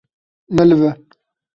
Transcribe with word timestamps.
Nelive. 0.55 0.89